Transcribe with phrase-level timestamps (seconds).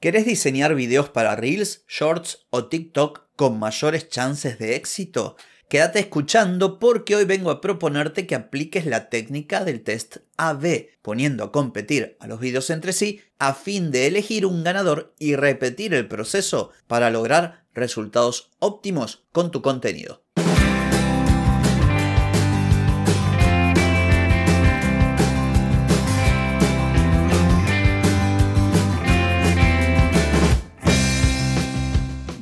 [0.00, 5.34] ¿Querés diseñar videos para Reels, Shorts o TikTok con mayores chances de éxito?
[5.68, 11.42] Quédate escuchando porque hoy vengo a proponerte que apliques la técnica del test AB, poniendo
[11.42, 15.92] a competir a los videos entre sí a fin de elegir un ganador y repetir
[15.94, 20.24] el proceso para lograr resultados óptimos con tu contenido.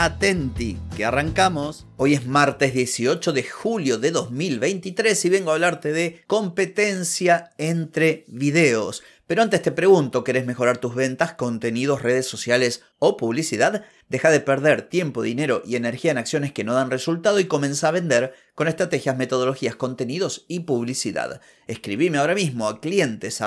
[0.00, 1.84] Atenti, que arrancamos.
[1.96, 8.24] Hoy es martes 18 de julio de 2023 y vengo a hablarte de competencia entre
[8.28, 9.02] videos.
[9.26, 13.86] Pero antes te pregunto, ¿querés mejorar tus ventas, contenidos, redes sociales o publicidad?
[14.08, 17.88] Deja de perder tiempo, dinero y energía en acciones que no dan resultado y comienza
[17.88, 21.40] a vender con estrategias, metodologías, contenidos y publicidad.
[21.66, 23.42] Escribime ahora mismo a clientes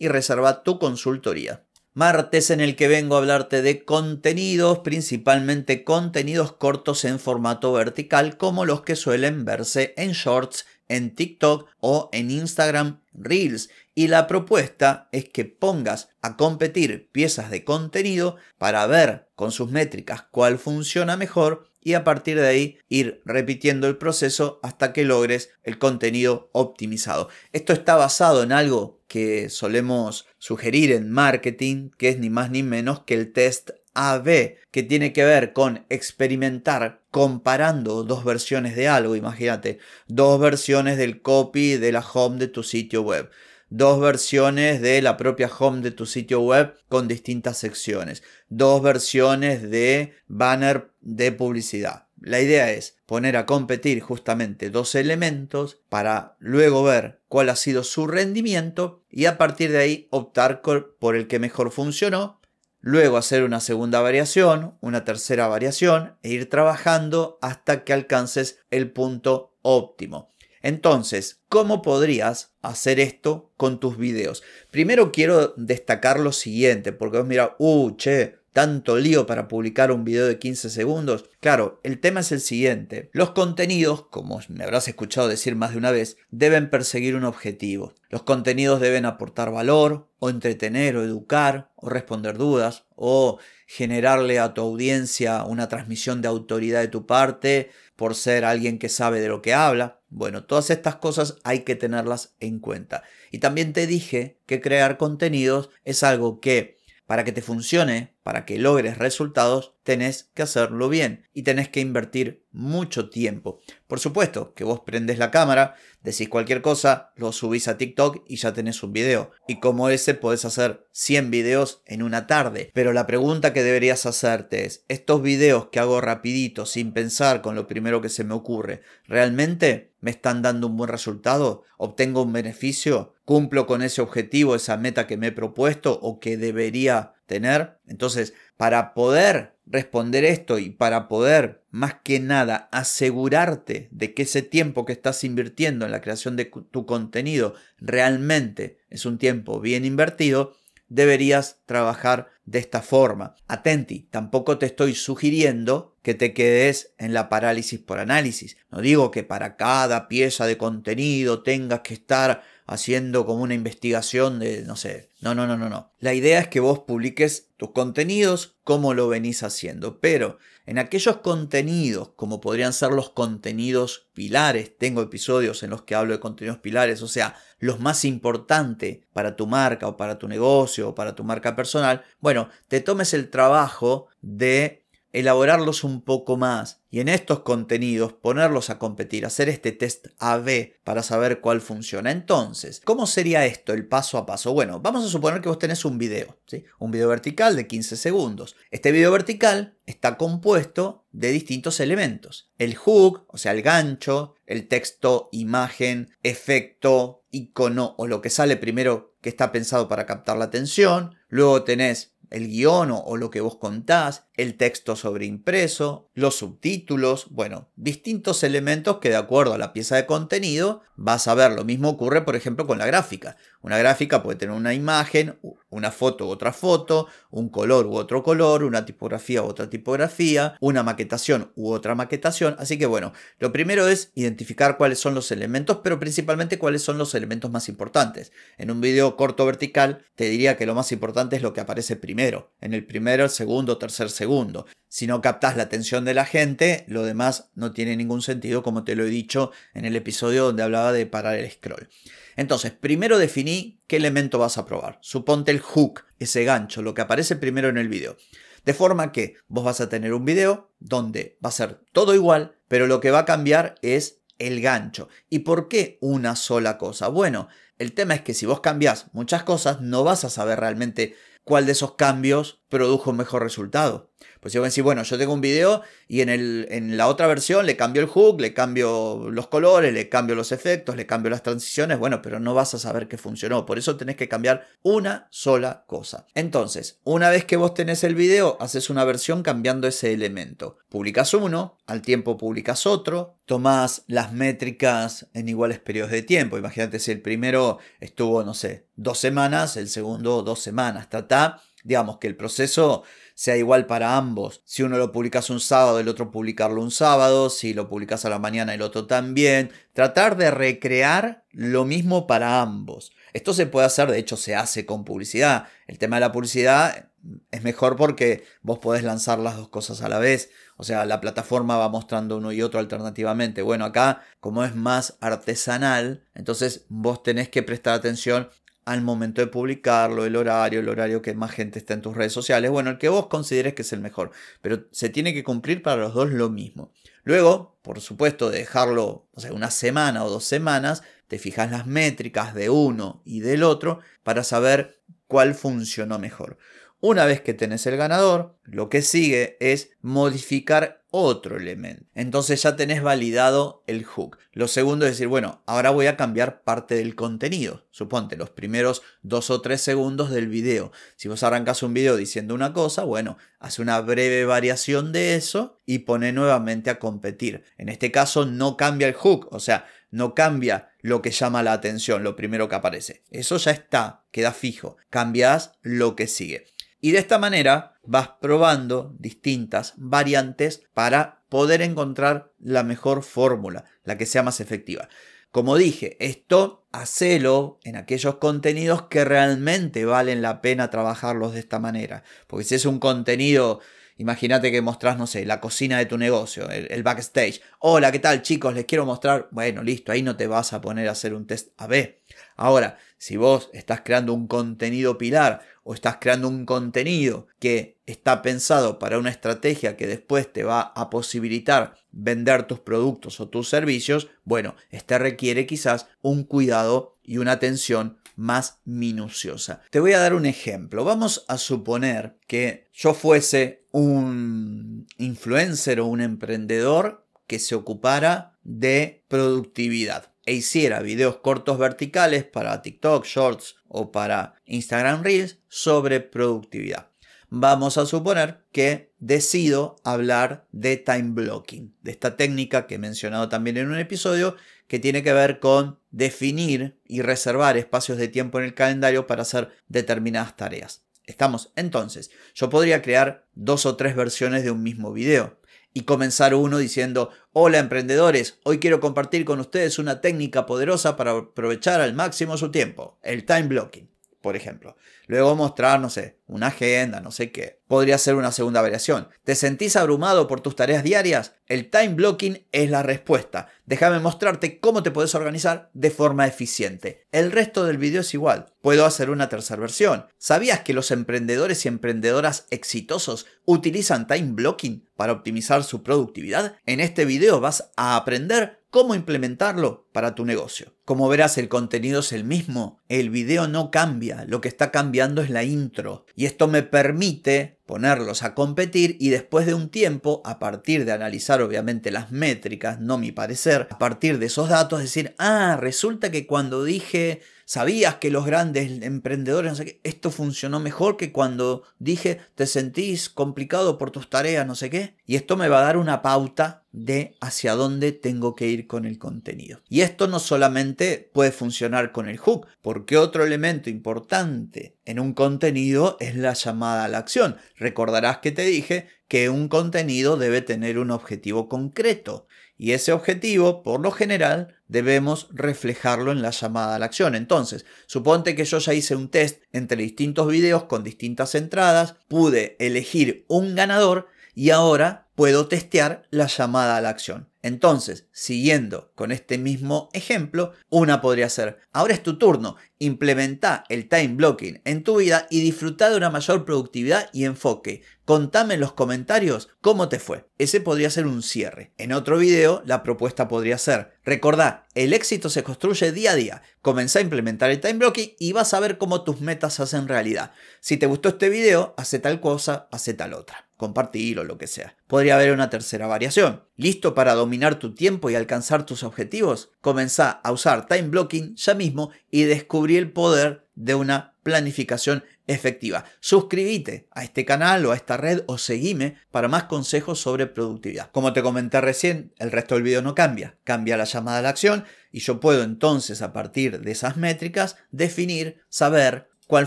[0.00, 1.65] y reserva tu consultoría
[1.96, 8.36] martes en el que vengo a hablarte de contenidos, principalmente contenidos cortos en formato vertical
[8.36, 13.70] como los que suelen verse en shorts, en TikTok o en Instagram Reels.
[13.94, 19.70] Y la propuesta es que pongas a competir piezas de contenido para ver con sus
[19.70, 25.04] métricas cuál funciona mejor y a partir de ahí ir repitiendo el proceso hasta que
[25.04, 27.30] logres el contenido optimizado.
[27.52, 32.62] Esto está basado en algo que solemos sugerir en marketing, que es ni más ni
[32.62, 38.88] menos que el test AB, que tiene que ver con experimentar comparando dos versiones de
[38.88, 43.30] algo, imagínate, dos versiones del copy de la home de tu sitio web
[43.68, 49.62] dos versiones de la propia home de tu sitio web con distintas secciones, dos versiones
[49.70, 52.05] de banner de publicidad.
[52.20, 57.84] La idea es poner a competir justamente dos elementos para luego ver cuál ha sido
[57.84, 62.40] su rendimiento y a partir de ahí optar por el que mejor funcionó,
[62.80, 68.90] luego hacer una segunda variación, una tercera variación e ir trabajando hasta que alcances el
[68.92, 70.30] punto óptimo.
[70.62, 74.42] Entonces, ¿cómo podrías hacer esto con tus videos?
[74.70, 80.02] Primero quiero destacar lo siguiente, porque vos mira, uh, che, tanto lío para publicar un
[80.02, 81.28] video de 15 segundos.
[81.40, 83.10] Claro, el tema es el siguiente.
[83.12, 87.92] Los contenidos, como me habrás escuchado decir más de una vez, deben perseguir un objetivo.
[88.08, 94.54] Los contenidos deben aportar valor, o entretener, o educar, o responder dudas, o generarle a
[94.54, 99.28] tu audiencia una transmisión de autoridad de tu parte por ser alguien que sabe de
[99.28, 100.00] lo que habla.
[100.08, 103.02] Bueno, todas estas cosas hay que tenerlas en cuenta.
[103.30, 106.75] Y también te dije que crear contenidos es algo que
[107.06, 111.80] para que te funcione, para que logres resultados, tenés que hacerlo bien y tenés que
[111.80, 113.60] invertir mucho tiempo.
[113.86, 118.36] Por supuesto que vos prendes la cámara, decís cualquier cosa, lo subís a TikTok y
[118.36, 119.30] ya tenés un video.
[119.46, 122.70] Y como ese podés hacer 100 videos en una tarde.
[122.74, 127.54] Pero la pregunta que deberías hacerte es, ¿estos videos que hago rapidito, sin pensar con
[127.54, 131.64] lo primero que se me ocurre, realmente me están dando un buen resultado?
[131.78, 133.14] ¿Obtengo un beneficio?
[133.24, 137.80] ¿Cumplo con ese objetivo, esa meta que me he propuesto o que debería tener?
[137.88, 144.42] Entonces, para poder responder esto y para poder más que nada asegurarte de que ese
[144.42, 149.84] tiempo que estás invirtiendo en la creación de tu contenido realmente es un tiempo bien
[149.84, 150.54] invertido,
[150.88, 153.34] deberías trabajar de esta forma.
[153.48, 158.56] Atenti, tampoco te estoy sugiriendo que te quedes en la parálisis por análisis.
[158.70, 164.38] No digo que para cada pieza de contenido tengas que estar haciendo como una investigación
[164.38, 165.90] de, no sé, no, no, no, no, no.
[165.98, 171.16] La idea es que vos publiques tus contenidos como lo venís haciendo, pero en aquellos
[171.16, 176.58] contenidos, como podrían ser los contenidos pilares, tengo episodios en los que hablo de contenidos
[176.58, 181.16] pilares, o sea, los más importantes para tu marca o para tu negocio o para
[181.16, 184.85] tu marca personal, bueno, te tomes el trabajo de
[185.16, 190.74] elaborarlos un poco más y en estos contenidos ponerlos a competir, hacer este test AB
[190.84, 192.10] para saber cuál funciona.
[192.10, 194.52] Entonces, ¿cómo sería esto el paso a paso?
[194.52, 196.64] Bueno, vamos a suponer que vos tenés un video, ¿sí?
[196.78, 198.56] un video vertical de 15 segundos.
[198.70, 202.50] Este video vertical está compuesto de distintos elementos.
[202.58, 208.56] El hook, o sea, el gancho, el texto, imagen, efecto, icono o lo que sale
[208.58, 211.16] primero que está pensado para captar la atención.
[211.28, 217.68] Luego tenés el guion o, lo que vos contás, el texto sobreimpreso, los subtítulos, bueno,
[217.76, 221.52] distintos elementos que de acuerdo a la pieza de contenido vas a ver.
[221.52, 223.36] Lo mismo ocurre, por ejemplo, con la gráfica.
[223.66, 225.40] Una gráfica puede tener una imagen,
[225.70, 230.56] una foto u otra foto, un color u otro color, una tipografía u otra tipografía,
[230.60, 232.54] una maquetación u otra maquetación.
[232.60, 236.96] Así que bueno, lo primero es identificar cuáles son los elementos, pero principalmente cuáles son
[236.96, 238.30] los elementos más importantes.
[238.56, 241.96] En un video corto vertical te diría que lo más importante es lo que aparece
[241.96, 242.52] primero.
[242.60, 244.66] En el primero, segundo, tercer segundo.
[244.86, 248.84] Si no captas la atención de la gente, lo demás no tiene ningún sentido, como
[248.84, 251.88] te lo he dicho en el episodio donde hablaba de parar el scroll.
[252.36, 254.98] Entonces, primero definí qué elemento vas a probar.
[255.00, 258.16] Suponte el hook, ese gancho, lo que aparece primero en el video.
[258.64, 262.56] De forma que vos vas a tener un video donde va a ser todo igual,
[262.68, 265.08] pero lo que va a cambiar es el gancho.
[265.30, 267.08] ¿Y por qué una sola cosa?
[267.08, 267.48] Bueno,
[267.78, 271.64] el tema es que si vos cambias muchas cosas, no vas a saber realmente cuál
[271.64, 274.10] de esos cambios produjo un mejor resultado.
[274.40, 277.26] Pues si vos decís, bueno, yo tengo un video y en, el, en la otra
[277.26, 281.30] versión le cambio el hook, le cambio los colores, le cambio los efectos, le cambio
[281.30, 283.66] las transiciones, bueno, pero no vas a saber que funcionó.
[283.66, 286.26] Por eso tenés que cambiar una sola cosa.
[286.34, 290.78] Entonces, una vez que vos tenés el video, haces una versión cambiando ese elemento.
[290.88, 296.58] Publicas uno, al tiempo publicas otro, tomás las métricas en iguales periodos de tiempo.
[296.58, 301.08] Imagínate si el primero estuvo, no sé, dos semanas, el segundo dos semanas.
[301.10, 303.02] Trata, digamos, que el proceso
[303.36, 304.62] sea igual para ambos.
[304.64, 308.30] Si uno lo publicas un sábado, el otro publicarlo un sábado, si lo publicas a
[308.30, 309.70] la mañana, el otro también.
[309.92, 313.12] Tratar de recrear lo mismo para ambos.
[313.34, 315.68] Esto se puede hacer, de hecho se hace con publicidad.
[315.86, 317.10] El tema de la publicidad
[317.50, 320.48] es mejor porque vos podés lanzar las dos cosas a la vez.
[320.78, 323.60] O sea, la plataforma va mostrando uno y otro alternativamente.
[323.60, 328.48] Bueno, acá como es más artesanal, entonces vos tenés que prestar atención
[328.86, 332.32] al momento de publicarlo, el horario, el horario que más gente está en tus redes
[332.32, 334.30] sociales, bueno, el que vos consideres que es el mejor,
[334.62, 336.92] pero se tiene que cumplir para los dos lo mismo.
[337.24, 343.22] Luego, por supuesto, dejarlo, una semana o dos semanas, te fijas las métricas de uno
[343.24, 346.56] y del otro para saber cuál funcionó mejor.
[347.00, 352.04] Una vez que tenés el ganador, lo que sigue es modificar otro elemento.
[352.14, 354.38] Entonces ya tenés validado el hook.
[354.52, 357.86] Lo segundo es decir, bueno, ahora voy a cambiar parte del contenido.
[357.90, 360.92] Suponte los primeros dos o tres segundos del video.
[361.16, 365.80] Si vos arrancas un video diciendo una cosa, bueno, hace una breve variación de eso
[365.86, 367.64] y pone nuevamente a competir.
[367.78, 371.72] En este caso no cambia el hook, o sea, no cambia lo que llama la
[371.72, 373.24] atención, lo primero que aparece.
[373.30, 374.96] Eso ya está, queda fijo.
[375.10, 376.75] Cambias lo que sigue.
[377.00, 384.16] Y de esta manera vas probando distintas variantes para poder encontrar la mejor fórmula, la
[384.18, 385.08] que sea más efectiva.
[385.50, 391.78] Como dije, esto hacelo en aquellos contenidos que realmente valen la pena trabajarlos de esta
[391.78, 392.24] manera.
[392.46, 393.80] Porque si es un contenido,
[394.16, 397.60] imagínate que mostrás, no sé, la cocina de tu negocio, el, backstage.
[397.80, 398.74] Hola, ¿qué tal chicos?
[398.74, 399.48] Les quiero mostrar.
[399.50, 402.16] Bueno, listo, ahí no te vas a poner a hacer un test AB.
[402.56, 408.42] Ahora, si vos estás creando un contenido pilar o estás creando un contenido que está
[408.42, 413.68] pensado para una estrategia que después te va a posibilitar vender tus productos o tus
[413.68, 419.82] servicios, bueno, este requiere quizás un cuidado y una atención más minuciosa.
[419.90, 421.04] Te voy a dar un ejemplo.
[421.04, 429.24] Vamos a suponer que yo fuese un influencer o un emprendedor que se ocupara de
[429.28, 437.10] productividad e hiciera videos cortos verticales para TikTok, Shorts o para Instagram Reels sobre productividad.
[437.48, 443.48] Vamos a suponer que decido hablar de time blocking, de esta técnica que he mencionado
[443.48, 444.56] también en un episodio
[444.86, 449.42] que tiene que ver con definir y reservar espacios de tiempo en el calendario para
[449.42, 451.04] hacer determinadas tareas.
[451.24, 455.58] Estamos entonces, yo podría crear dos o tres versiones de un mismo video
[455.92, 461.32] y comenzar uno diciendo, hola emprendedores, hoy quiero compartir con ustedes una técnica poderosa para
[461.32, 464.96] aprovechar al máximo su tiempo, el time blocking, por ejemplo.
[465.26, 467.80] Luego mostrar, no sé, una agenda, no sé qué.
[467.88, 469.28] Podría ser una segunda variación.
[469.44, 471.54] ¿Te sentís abrumado por tus tareas diarias?
[471.66, 473.68] El time blocking es la respuesta.
[473.84, 477.26] Déjame mostrarte cómo te puedes organizar de forma eficiente.
[477.32, 478.66] El resto del video es igual.
[478.80, 480.26] Puedo hacer una tercera versión.
[480.38, 486.76] ¿Sabías que los emprendedores y emprendedoras exitosos utilizan time blocking para optimizar su productividad?
[486.86, 490.94] En este video vas a aprender cómo implementarlo para tu negocio.
[491.04, 495.42] Como verás, el contenido es el mismo, el video no cambia, lo que está cambiando
[495.42, 500.42] es la intro y esto me permite ponerlos a competir y después de un tiempo,
[500.44, 505.00] a partir de analizar obviamente las métricas, no mi parecer, a partir de esos datos
[505.00, 511.32] decir, ah, resulta que cuando dije ¿Sabías que los grandes emprendedores, esto funcionó mejor que
[511.32, 515.16] cuando dije te sentís complicado por tus tareas, no sé qué?
[515.26, 519.04] Y esto me va a dar una pauta de hacia dónde tengo que ir con
[519.04, 519.80] el contenido.
[519.88, 525.34] Y esto no solamente puede funcionar con el hook, porque otro elemento importante en un
[525.34, 527.56] contenido es la llamada a la acción.
[527.76, 532.46] Recordarás que te dije que un contenido debe tener un objetivo concreto
[532.78, 537.34] y ese objetivo, por lo general, debemos reflejarlo en la llamada a la acción.
[537.34, 542.76] Entonces, suponte que yo ya hice un test entre distintos videos con distintas entradas, pude
[542.78, 547.48] elegir un ganador y ahora puedo testear la llamada a la acción.
[547.62, 554.10] Entonces, siguiendo con este mismo ejemplo, una podría ser, ahora es tu turno, implementa el
[554.10, 558.02] time blocking en tu vida y disfruta de una mayor productividad y enfoque.
[558.26, 560.44] Contame en los comentarios cómo te fue.
[560.58, 561.94] Ese podría ser un cierre.
[561.96, 566.62] En otro video, la propuesta podría ser, recordá, el éxito se construye día a día.
[566.82, 570.08] Comenzá a implementar el time blocking y vas a ver cómo tus metas se hacen
[570.08, 570.52] realidad.
[570.80, 574.66] Si te gustó este video, hace tal cosa, hace tal otra compartir o lo que
[574.66, 574.96] sea.
[575.06, 576.64] Podría haber una tercera variación.
[576.76, 579.70] ¿Listo para dominar tu tiempo y alcanzar tus objetivos?
[579.80, 586.04] Comenzá a usar time blocking ya mismo y descubrí el poder de una planificación efectiva.
[586.20, 591.10] Suscríbete a este canal o a esta red o seguime para más consejos sobre productividad.
[591.10, 593.56] Como te comenté recién, el resto del video no cambia.
[593.64, 597.76] Cambia la llamada a la acción y yo puedo entonces a partir de esas métricas
[597.90, 599.66] definir, saber cuál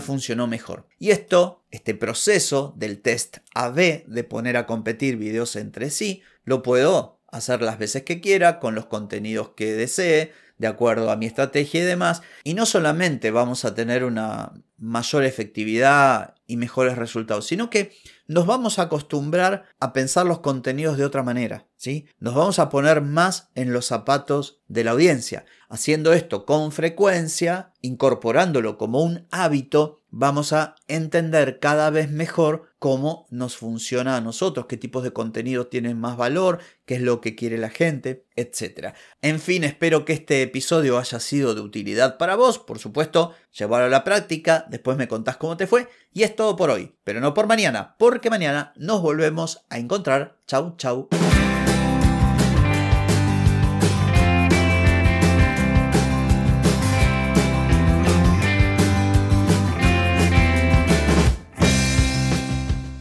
[0.00, 0.86] funcionó mejor.
[0.98, 6.62] Y esto, este proceso del test AB de poner a competir videos entre sí, lo
[6.62, 11.24] puedo hacer las veces que quiera, con los contenidos que desee, de acuerdo a mi
[11.24, 12.20] estrategia y demás.
[12.44, 17.92] Y no solamente vamos a tener una mayor efectividad y mejores resultados, sino que
[18.26, 22.06] nos vamos a acostumbrar a pensar los contenidos de otra manera, ¿sí?
[22.18, 25.46] Nos vamos a poner más en los zapatos de la audiencia.
[25.68, 33.26] Haciendo esto con frecuencia, incorporándolo como un hábito, vamos a entender cada vez mejor cómo
[33.30, 37.36] nos funciona a nosotros, qué tipos de contenidos tienen más valor, qué es lo que
[37.36, 38.94] quiere la gente, etc.
[39.22, 43.86] En fin, espero que este episodio haya sido de utilidad para vos, por supuesto, llevarlo
[43.86, 47.20] a la práctica, después me contás cómo te fue, y es todo por hoy, pero
[47.20, 50.38] no por mañana, porque mañana nos volvemos a encontrar.
[50.46, 51.08] Chau, chau.